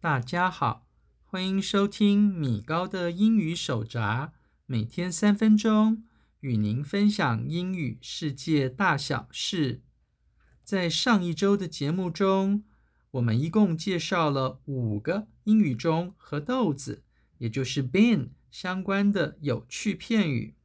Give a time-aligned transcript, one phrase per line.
[0.00, 0.86] 大家好，
[1.24, 4.32] 欢迎收听米高的英语手札，
[4.66, 6.04] 每天三分钟，
[6.40, 9.82] 与您分享英语世界大小事。
[10.62, 12.64] 在上一周的节目中，
[13.12, 17.02] 我们一共介绍了五个英语中和豆子，
[17.38, 20.56] 也就是 bean 相关的有趣片语。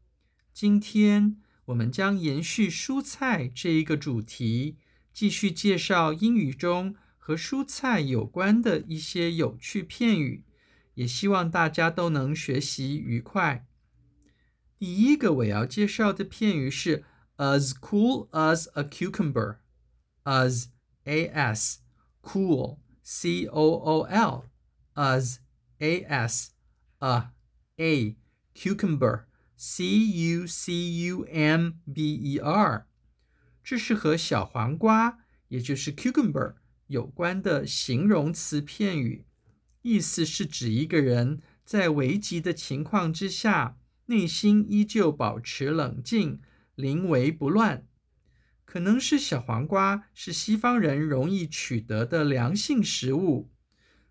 [0.53, 4.77] 今天我们将延续蔬菜这一个主题，
[5.15, 10.43] 继续介绍英语中和蔬菜有关的一些有趣片语，
[10.93, 13.65] 也希望大家都能学习愉快。
[14.77, 17.03] 第一个我要介绍的片语是
[17.37, 19.65] as cool as a cucumber。
[20.25, 20.67] as
[21.05, 21.79] a s
[22.21, 24.45] cool c o o l
[24.95, 25.37] as
[25.79, 26.51] a s
[26.99, 27.29] a
[27.77, 28.15] a
[28.55, 32.87] cucumber c u c u m b e r，
[33.65, 36.53] 这是和小黄瓜，也就是 cucumber
[36.85, 39.25] 有关的形容词片语，
[39.81, 46.39] 意思是指一个人在危急的情况之下，内心依旧保持冷静，
[46.75, 47.87] 临危不乱。
[48.65, 53.49] 可能是小黄瓜是西方人容易取得的凉性食物，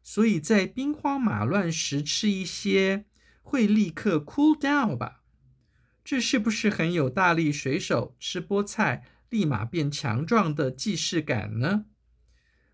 [0.02, 3.04] 所以在兵荒马乱时吃一些，
[3.40, 5.20] 会立刻 cool down 吧？
[6.02, 11.86] 这是不是很有大力水手吃菠菜立马变强壮的既视感呢？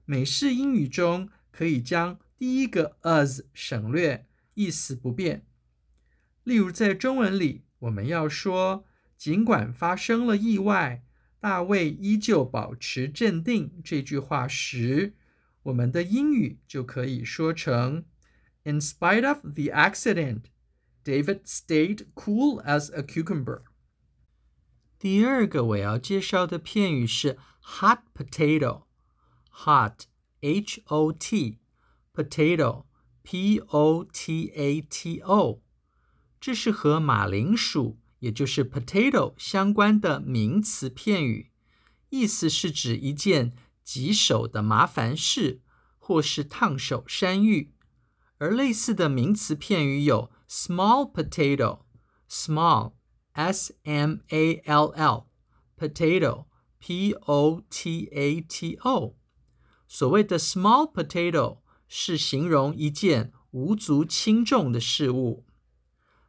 [0.04, 5.46] 美式英语中可以将第一个 as 省略，意思不变。
[6.44, 8.84] 例如在中文里，我们要说，
[9.16, 11.02] 尽管发生了意外，
[11.38, 15.14] 大卫依旧保持镇定这句话时，
[15.62, 18.04] 我们的英语就可以说成
[18.64, 20.42] ：In spite of the accident。
[21.02, 23.62] David stayed cool as a cucumber。
[25.00, 28.82] 第二个我要介绍的片语是 hot potato。
[29.50, 30.02] hot
[30.40, 31.58] h o t
[32.14, 32.84] potato
[33.22, 35.62] p o t a t o，
[36.38, 41.50] 这是和马铃薯，也就是 potato 相关的名词片语，
[42.10, 45.62] 意思是指一件棘手的麻烦事，
[45.96, 47.72] 或是烫手山芋。
[48.36, 50.30] 而类似的名词片语有。
[50.52, 51.84] Small potato,
[52.28, 52.94] small,
[53.48, 55.26] s m a l l,
[55.78, 56.44] potato,
[56.78, 59.16] p o t a t o。
[59.88, 61.58] 所谓的 small potato
[61.88, 65.44] 是形容一件无足轻重的事物。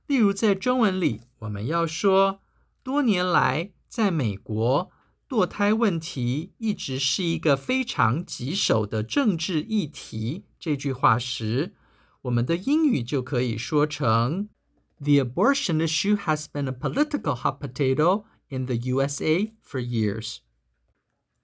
[0.08, 2.42] 例如，在中文里，我们要说
[2.82, 4.92] 多年来，在美国，
[5.30, 10.46] 堕胎问题一直是一个非常棘手的政治议题。
[10.60, 11.76] 这句话时，
[12.24, 14.50] 我们的英语就可以说成
[15.01, 20.39] ：The abortion issue has been a political hot potato in the USA for years。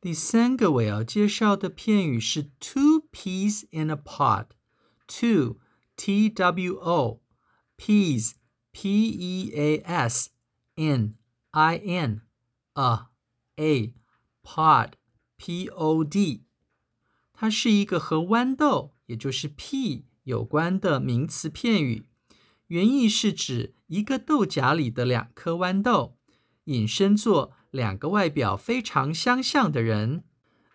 [0.00, 5.58] 第三个我要介绍的片语是 two peas in a pod。two
[5.96, 7.22] t w o
[7.76, 8.32] peas
[8.72, 10.30] p e a s
[10.76, 11.16] in
[11.50, 12.22] i n
[12.74, 13.08] a
[13.56, 13.94] a
[14.42, 14.92] pod
[15.36, 16.44] p o d，
[17.32, 20.04] 它是一个和豌豆，也就是 pea。
[20.24, 22.06] 有关的名词片语，
[22.67, 26.17] 原意是指一个豆荚里的两颗豌豆，
[26.65, 30.23] 引申作两个外表非常相像的人，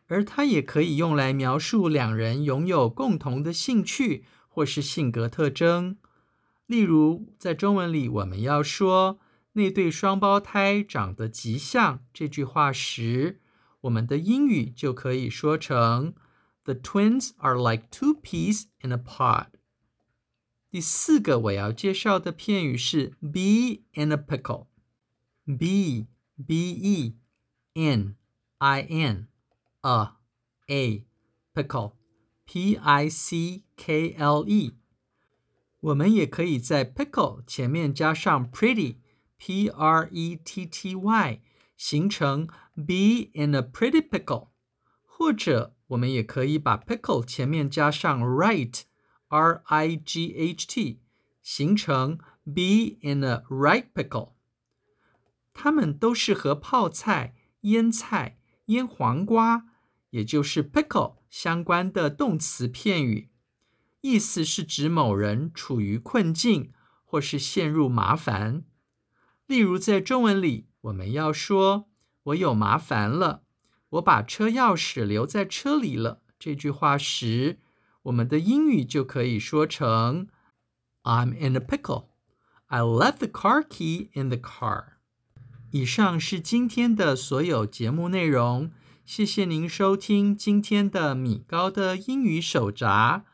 [0.07, 5.99] 而它也可以用来描述两人拥有共同的兴趣或是性格特征。
[6.67, 9.19] 例如，在中文里，我们要说
[9.53, 13.41] 那对双胞胎长得极像这句话时，
[13.83, 16.15] 我们的英语就可以说成。
[16.65, 19.47] The twins are like two peas in a pod。
[20.72, 26.08] 第四个我要介绍的片语是 be in a pickle。be
[26.46, 27.16] b e
[27.74, 28.16] in
[28.58, 29.28] i n
[29.82, 30.18] a
[30.68, 31.06] a
[31.54, 31.94] pickle
[32.46, 34.76] p i c k l e。
[35.80, 38.98] 我们也可以在 pickle 前面加上 pretty
[39.38, 41.42] p r e t t y，
[41.78, 44.50] 形成 be in a pretty pickle，
[45.04, 45.78] 或者。
[45.88, 48.20] 我们也可以把 pickle 前面加上
[49.33, 51.01] R I G H T
[51.43, 54.35] 形成 be in a right pickle。
[55.55, 59.65] 它们都是和泡菜、腌菜、腌黄瓜，
[60.11, 63.31] 也就是 pickle 相关的动词片语，
[64.03, 68.65] 意思是指某人处于困境或是陷入麻烦。
[69.47, 71.89] 例如在中文里，我们要说
[72.25, 73.45] 我有麻烦了。
[73.89, 76.23] 我把车钥匙留在车里了。
[76.39, 77.61] 这句话时，
[78.03, 80.29] 我们的英语就可以说成
[81.05, 82.07] ：I'm in a pickle.
[82.67, 84.95] I left the car key in the car.
[85.71, 88.71] 以上是今天的所有节目内容。
[89.05, 93.25] 谢谢您收听今天的米高的英语手札。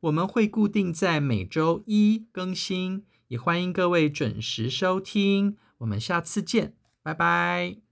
[0.00, 5.56] 我们会固定在每周一更新，也欢迎各位准时收听。
[5.78, 7.85] 我们下次见，拜拜。